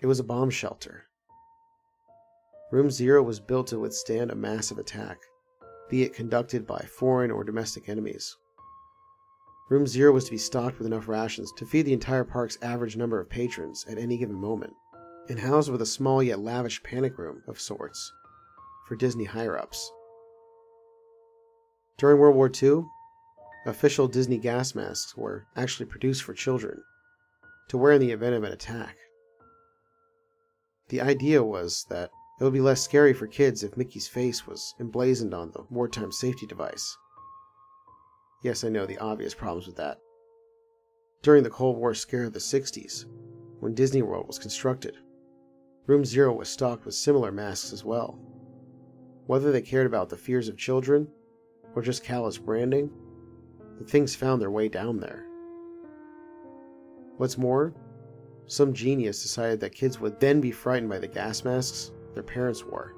It 0.00 0.06
was 0.06 0.20
a 0.20 0.24
bomb 0.24 0.50
shelter. 0.50 1.06
Room 2.70 2.88
Zero 2.88 3.24
was 3.24 3.40
built 3.40 3.66
to 3.68 3.80
withstand 3.80 4.30
a 4.30 4.36
massive 4.36 4.78
attack, 4.78 5.18
be 5.90 6.04
it 6.04 6.14
conducted 6.14 6.64
by 6.64 6.78
foreign 6.78 7.32
or 7.32 7.42
domestic 7.42 7.88
enemies. 7.88 8.36
Room 9.68 9.84
Zero 9.84 10.12
was 10.12 10.26
to 10.26 10.30
be 10.30 10.38
stocked 10.38 10.78
with 10.78 10.86
enough 10.86 11.08
rations 11.08 11.50
to 11.56 11.66
feed 11.66 11.86
the 11.86 11.92
entire 11.92 12.22
park's 12.22 12.56
average 12.62 12.96
number 12.96 13.18
of 13.18 13.28
patrons 13.28 13.84
at 13.88 13.98
any 13.98 14.16
given 14.16 14.40
moment 14.40 14.74
and 15.28 15.38
housed 15.38 15.70
with 15.70 15.82
a 15.82 15.86
small 15.86 16.22
yet 16.22 16.40
lavish 16.40 16.82
panic 16.82 17.18
room 17.18 17.42
of 17.46 17.60
sorts 17.60 18.12
for 18.86 18.96
Disney 18.96 19.24
higher 19.24 19.58
ups. 19.58 19.90
During 21.98 22.18
World 22.18 22.36
War 22.36 22.50
II, 22.50 22.84
official 23.66 24.08
Disney 24.08 24.38
gas 24.38 24.74
masks 24.74 25.16
were 25.16 25.46
actually 25.56 25.86
produced 25.86 26.22
for 26.22 26.34
children 26.34 26.82
to 27.68 27.78
wear 27.78 27.92
in 27.92 28.00
the 28.00 28.10
event 28.10 28.34
of 28.34 28.42
an 28.42 28.52
attack. 28.52 28.96
The 30.88 31.00
idea 31.00 31.42
was 31.42 31.86
that 31.88 32.10
it 32.40 32.44
would 32.44 32.52
be 32.52 32.60
less 32.60 32.82
scary 32.82 33.12
for 33.12 33.26
kids 33.26 33.62
if 33.62 33.76
Mickey's 33.76 34.08
face 34.08 34.46
was 34.46 34.74
emblazoned 34.80 35.32
on 35.32 35.52
the 35.52 35.64
wartime 35.70 36.10
safety 36.10 36.44
device. 36.44 36.96
Yes, 38.42 38.64
I 38.64 38.68
know 38.68 38.84
the 38.84 38.98
obvious 38.98 39.34
problems 39.34 39.68
with 39.68 39.76
that. 39.76 39.98
During 41.22 41.44
the 41.44 41.50
Cold 41.50 41.76
War 41.76 41.94
scare 41.94 42.24
of 42.24 42.32
the 42.32 42.40
60s, 42.40 43.04
when 43.60 43.74
Disney 43.74 44.02
World 44.02 44.26
was 44.26 44.40
constructed, 44.40 44.96
Room 45.86 46.04
Zero 46.04 46.32
was 46.32 46.48
stocked 46.48 46.84
with 46.84 46.94
similar 46.94 47.32
masks 47.32 47.72
as 47.72 47.84
well. 47.84 48.18
Whether 49.26 49.50
they 49.50 49.62
cared 49.62 49.86
about 49.86 50.08
the 50.08 50.16
fears 50.16 50.48
of 50.48 50.56
children 50.56 51.08
or 51.74 51.82
just 51.82 52.04
callous 52.04 52.38
branding, 52.38 52.90
the 53.78 53.84
things 53.84 54.14
found 54.14 54.40
their 54.40 54.50
way 54.50 54.68
down 54.68 55.00
there. 55.00 55.26
What's 57.16 57.36
more, 57.36 57.74
some 58.46 58.72
genius 58.72 59.22
decided 59.22 59.60
that 59.60 59.74
kids 59.74 59.98
would 59.98 60.20
then 60.20 60.40
be 60.40 60.52
frightened 60.52 60.90
by 60.90 60.98
the 60.98 61.08
gas 61.08 61.44
masks 61.44 61.90
their 62.14 62.22
parents 62.22 62.64
wore, 62.64 62.94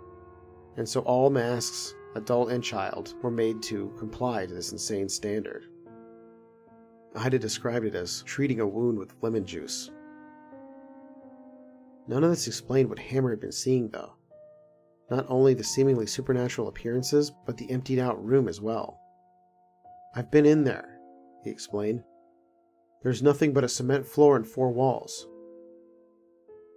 and 0.77 0.89
so 0.89 1.01
all 1.03 1.31
masks, 1.31 1.95
adult 2.17 2.51
and 2.51 2.63
child, 2.63 3.15
were 3.23 3.31
made 3.31 3.63
to 3.63 3.95
comply 3.99 4.45
to 4.45 4.53
this 4.55 4.73
insane 4.73 5.09
standard. 5.09 5.67
Ida 7.15 7.39
described 7.39 7.87
it 7.87 7.95
as 7.95 8.23
treating 8.25 8.61
a 8.61 8.67
wound 8.67 8.99
with 8.99 9.15
lemon 9.23 9.47
juice. 9.47 9.91
None 12.07 12.23
of 12.23 12.31
this 12.31 12.47
explained 12.47 12.89
what 12.89 12.99
Hammer 12.99 13.31
had 13.31 13.41
been 13.41 13.53
seeing, 13.53 13.89
though. 13.89 14.15
Not 15.11 15.27
only 15.29 15.55
the 15.55 15.65
seemingly 15.65 16.07
supernatural 16.07 16.69
appearances, 16.69 17.33
but 17.47 17.57
the 17.57 17.71
emptied 17.71 17.99
out 17.99 18.23
room 18.23 18.49
as 18.49 18.61
well. 18.61 19.01
I've 20.15 20.31
been 20.31 20.47
in 20.47 20.65
there, 20.65 20.99
he 21.43 21.51
explained. 21.51 22.03
There's 23.03 23.23
nothing 23.23 23.53
but 23.53 23.65
a 23.65 23.69
cement 23.69 24.07
floor 24.07 24.37
and 24.37 24.47
four 24.47 24.71
walls. 24.71 25.27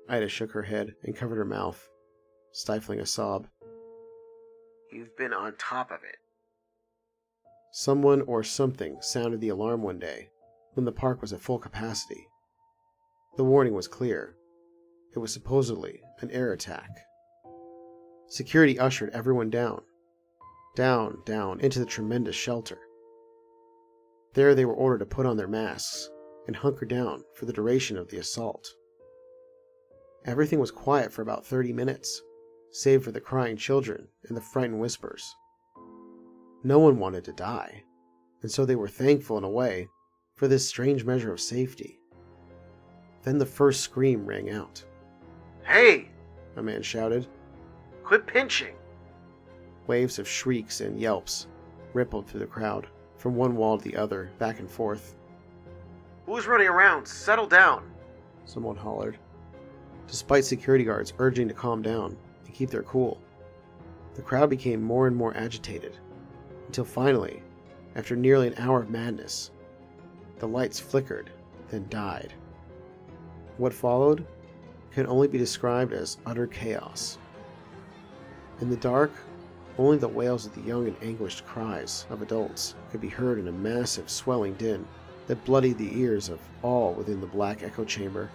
Ida 0.10 0.30
shook 0.30 0.52
her 0.52 0.64
head 0.64 0.94
and 1.04 1.16
covered 1.16 1.38
her 1.38 1.46
mouth, 1.46 1.88
stifling 2.52 3.00
a 3.00 3.06
sob. 3.06 3.48
You've 4.92 5.16
been 5.18 5.34
on 5.34 5.56
top 5.58 5.92
of 5.92 6.00
it. 6.04 6.18
Someone 7.72 8.22
or 8.22 8.44
something 8.44 8.98
sounded 9.02 9.42
the 9.42 9.50
alarm 9.50 9.84
one 9.84 10.00
day 10.00 10.30
when 10.74 10.86
the 10.86 10.92
park 10.92 11.22
was 11.22 11.34
at 11.34 11.42
full 11.42 11.60
capacity. 11.60 12.28
The 13.36 13.44
warning 13.44 13.74
was 13.74 13.88
clear. 13.88 14.36
It 15.18 15.20
was 15.20 15.34
supposedly 15.34 16.04
an 16.20 16.30
air 16.30 16.54
attack. 16.54 16.92
Security 18.28 18.78
ushered 18.78 19.10
everyone 19.16 19.50
down, 19.50 19.82
down, 20.76 21.24
down 21.26 21.60
into 21.60 21.80
the 21.80 21.88
tremendous 21.88 22.36
shelter. 22.36 22.78
There 24.36 24.54
they 24.54 24.64
were 24.64 24.76
ordered 24.76 25.00
to 25.00 25.08
put 25.08 25.26
on 25.26 25.36
their 25.36 25.48
masks 25.48 26.08
and 26.46 26.56
hunker 26.56 26.86
down 26.86 27.24
for 27.34 27.48
the 27.48 27.52
duration 27.52 27.98
of 27.98 28.10
the 28.10 28.20
assault. 28.20 28.70
Everything 30.24 30.60
was 30.60 30.70
quiet 30.70 31.12
for 31.12 31.24
about 31.24 31.44
30 31.44 31.74
minutes, 31.74 32.22
save 32.70 33.04
for 33.04 33.12
the 33.12 33.20
crying 33.20 33.58
children 33.58 34.10
and 34.28 34.38
the 34.38 34.42
frightened 34.42 34.80
whispers. 34.80 35.34
No 36.64 36.78
one 36.78 37.00
wanted 37.00 37.24
to 37.24 37.34
die, 37.34 37.86
and 38.44 38.52
so 38.52 38.66
they 38.66 38.76
were 38.76 38.88
thankful 38.88 39.40
in 39.40 39.44
a 39.44 39.50
way 39.50 39.88
for 40.36 40.48
this 40.48 40.70
strange 40.70 41.06
measure 41.06 41.34
of 41.34 41.42
safety. 41.42 41.98
Then 43.24 43.40
the 43.40 43.48
first 43.48 43.82
scream 43.82 44.24
rang 44.24 44.52
out. 44.52 44.84
Hey! 45.68 46.08
A 46.56 46.64
man 46.64 46.82
shouted. 46.82 47.28
Quit 48.04 48.26
pinching! 48.26 48.74
Waves 49.86 50.18
of 50.18 50.28
shrieks 50.28 50.80
and 50.80 50.98
yelps 50.98 51.48
rippled 51.94 52.26
through 52.26 52.40
the 52.40 52.46
crowd, 52.46 52.88
from 53.18 53.36
one 53.36 53.56
wall 53.58 53.78
to 53.78 53.84
the 53.84 53.98
other, 53.98 54.32
back 54.40 54.60
and 54.60 54.70
forth. 54.70 55.16
Who's 56.26 56.48
running 56.48 56.68
around? 56.68 57.06
Settle 57.06 57.48
down! 57.48 57.92
Someone 58.46 58.78
hollered. 58.78 59.18
Despite 60.08 60.46
security 60.46 60.86
guards 60.86 61.14
urging 61.20 61.50
to 61.50 61.54
calm 61.54 61.82
down 61.82 62.16
and 62.46 62.54
keep 62.54 62.70
their 62.70 62.84
cool, 62.84 63.20
the 64.16 64.22
crowd 64.22 64.50
became 64.50 64.82
more 64.82 65.06
and 65.08 65.16
more 65.16 65.36
agitated, 65.36 65.98
until 66.68 66.86
finally, 66.86 67.44
after 67.96 68.16
nearly 68.16 68.48
an 68.48 68.56
hour 68.58 68.82
of 68.82 68.90
madness, 68.90 69.52
the 70.40 70.48
lights 70.48 70.80
flickered, 70.80 71.30
then 71.70 71.86
died. 71.90 72.34
What 73.58 73.74
followed 73.74 74.26
can 74.98 75.06
only 75.06 75.28
be 75.28 75.38
described 75.38 75.94
as 75.94 76.18
utter 76.26 76.48
chaos. 76.48 77.20
In 78.62 78.70
the 78.72 78.78
dark, 78.78 79.12
only 79.78 80.00
the 80.00 80.08
wails 80.08 80.48
of 80.48 80.56
the 80.56 80.62
young 80.62 80.88
and 80.88 80.96
anguished 81.04 81.46
cries 81.46 82.08
of 82.10 82.24
adults 82.24 82.74
could 82.90 83.00
be 83.00 83.08
heard 83.08 83.38
in 83.38 83.48
a 83.48 83.52
massive, 83.52 84.10
swelling 84.10 84.56
din 84.56 84.88
that 85.28 85.46
bloodied 85.46 85.78
the 85.78 85.96
ears 86.00 86.30
of 86.30 86.40
all 86.64 86.96
within 86.96 87.22
the 87.22 87.28
black 87.28 87.62
echo 87.62 87.86
chamber. 87.86 88.32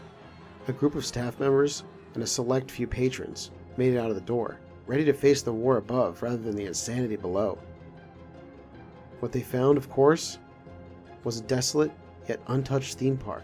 A 0.68 0.72
group 0.72 0.94
of 0.94 1.04
staff 1.04 1.40
members 1.40 1.82
and 2.14 2.22
a 2.22 2.26
select 2.28 2.70
few 2.70 2.86
patrons 2.86 3.50
made 3.76 3.94
it 3.94 3.98
out 3.98 4.10
of 4.10 4.14
the 4.14 4.20
door, 4.20 4.60
ready 4.86 5.04
to 5.04 5.12
face 5.12 5.42
the 5.42 5.52
war 5.52 5.78
above 5.78 6.22
rather 6.22 6.36
than 6.36 6.54
the 6.54 6.66
insanity 6.66 7.16
below. 7.16 7.58
What 9.18 9.32
they 9.32 9.40
found, 9.40 9.78
of 9.78 9.90
course, 9.90 10.38
was 11.24 11.40
a 11.40 11.42
desolate 11.42 11.90
yet 12.28 12.40
untouched 12.46 12.98
theme 12.98 13.16
park. 13.16 13.42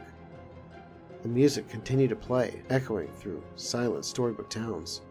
The 1.23 1.29
music 1.29 1.69
continued 1.69 2.11
to 2.11 2.17
play, 2.17 2.63
echoing 2.71 3.09
through 3.17 3.43
silent 3.57 4.05
storybook 4.05 4.49
towns. 4.49 5.03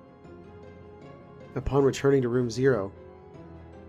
Upon 1.55 1.83
returning 1.83 2.21
to 2.21 2.29
room 2.29 2.49
zero, 2.49 2.93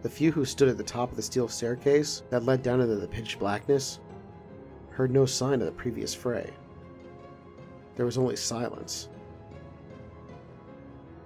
the 0.03 0.09
few 0.09 0.33
who 0.33 0.45
stood 0.45 0.69
at 0.69 0.77
the 0.77 0.85
top 0.85 1.11
of 1.11 1.17
the 1.17 1.23
steel 1.23 1.49
staircase 1.49 2.23
that 2.31 2.45
led 2.45 2.63
down 2.63 2.81
into 2.81 2.97
the 2.97 3.07
pitch 3.07 3.39
blackness 3.39 4.01
heard 4.91 5.11
no 5.13 5.27
sign 5.27 5.61
of 5.61 5.67
the 5.67 5.73
previous 5.73 6.13
fray. 6.13 6.51
There 7.95 8.07
was 8.07 8.19
only 8.19 8.37
silence. 8.37 9.09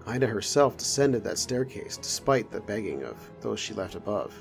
Ida 0.06 0.26
herself 0.26 0.76
descended 0.76 1.22
that 1.24 1.38
staircase 1.38 1.96
despite 1.96 2.50
the 2.50 2.60
begging 2.60 3.04
of 3.04 3.30
those 3.40 3.60
she 3.60 3.72
left 3.72 3.94
above. 3.94 4.34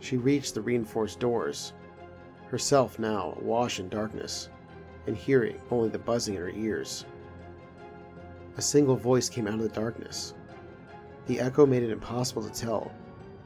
She 0.00 0.16
reached 0.16 0.54
the 0.54 0.62
reinforced 0.62 1.18
doors, 1.18 1.72
herself 2.46 2.98
now 2.98 3.36
awash 3.40 3.80
in 3.80 3.88
darkness, 3.88 4.48
and 5.06 5.16
hearing 5.16 5.58
only 5.70 5.88
the 5.88 5.98
buzzing 5.98 6.34
in 6.34 6.40
her 6.40 6.50
ears. 6.50 7.04
A 8.56 8.62
single 8.62 8.96
voice 8.96 9.28
came 9.28 9.46
out 9.46 9.54
of 9.54 9.60
the 9.60 9.68
darkness. 9.68 10.34
The 11.26 11.40
echo 11.40 11.66
made 11.66 11.82
it 11.82 11.90
impossible 11.90 12.42
to 12.48 12.52
tell 12.52 12.92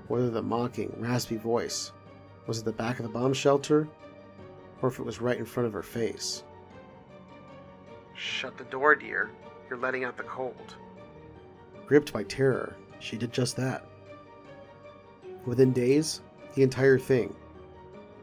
whether 0.09 0.31
the 0.31 0.42
mocking, 0.42 0.94
raspy 0.99 1.37
voice 1.37 1.92
was 2.46 2.59
at 2.59 2.64
the 2.64 2.73
back 2.73 2.99
of 2.99 3.05
the 3.05 3.12
bomb 3.12 3.33
shelter 3.33 3.88
or 4.83 4.88
if 4.88 4.99
it 4.99 5.05
was 5.05 5.20
right 5.20 5.38
in 5.38 5.44
front 5.44 5.66
of 5.66 5.73
her 5.73 5.83
face. 5.83 6.42
Shut 8.14 8.57
the 8.59 8.64
door, 8.64 8.94
dear. 8.94 9.31
You're 9.68 9.79
letting 9.79 10.05
out 10.05 10.16
the 10.16 10.25
cold. 10.25 10.77
Gripped 11.87 12.12
by 12.12 12.25
terror, 12.25 12.77
she 12.99 13.16
did 13.16 13.33
just 13.33 13.57
that. 13.57 13.85
Within 15.46 15.73
days, 15.73 16.20
the 16.55 16.62
entire 16.62 16.99
thing 16.99 17.35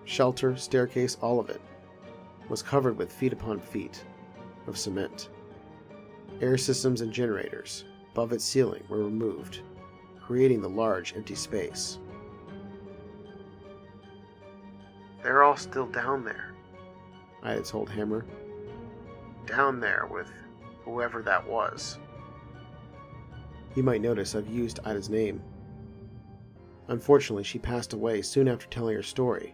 shelter, 0.06 0.56
staircase, 0.56 1.18
all 1.22 1.40
of 1.40 1.50
it 1.50 1.62
was 2.50 2.62
covered 2.62 2.98
with 2.98 3.12
feet 3.12 3.34
upon 3.34 3.60
feet 3.60 4.04
of 4.68 4.78
cement. 4.78 5.30
Air 6.42 6.58
systems 6.58 7.02
and 7.02 7.12
generators 7.12 7.86
above 8.12 8.32
its 8.32 8.44
ceiling 8.44 8.84
were 8.90 9.04
removed, 9.04 9.62
creating 10.20 10.62
the 10.62 10.70
large 10.70 11.16
empty 11.16 11.36
space. 11.36 12.00
They're 15.24 15.44
all 15.44 15.58
still 15.58 15.88
down 15.88 16.24
there. 16.24 16.54
I 17.44 17.54
Ida 17.54 17.64
told 17.64 17.90
Hammer. 17.90 18.26
Down 19.46 19.80
there 19.80 20.08
with 20.10 20.32
whoever 20.84 21.22
that 21.24 21.48
was. 21.48 22.00
You 23.76 23.84
might 23.84 24.02
notice 24.02 24.36
I've 24.36 24.48
used 24.48 24.80
Ida's 24.86 25.10
name. 25.10 25.42
Unfortunately, 26.88 27.44
she 27.44 27.60
passed 27.60 27.94
away 27.94 28.22
soon 28.22 28.48
after 28.48 28.68
telling 28.68 28.96
her 28.96 29.04
story. 29.04 29.54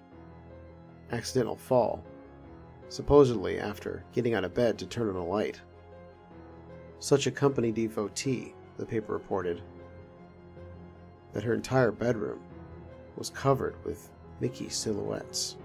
Accidental 1.11 1.55
fall, 1.55 2.05
supposedly 2.89 3.59
after 3.59 4.03
getting 4.13 4.33
out 4.33 4.43
of 4.43 4.53
bed 4.53 4.77
to 4.79 4.85
turn 4.85 5.09
on 5.09 5.15
a 5.15 5.25
light. 5.25 5.61
Such 6.99 7.27
a 7.27 7.31
company 7.31 7.71
devotee, 7.71 8.53
the 8.77 8.85
paper 8.85 9.13
reported, 9.13 9.61
that 11.33 11.43
her 11.43 11.53
entire 11.53 11.91
bedroom 11.91 12.39
was 13.17 13.29
covered 13.29 13.75
with 13.83 14.09
Mickey 14.39 14.69
silhouettes. 14.69 15.57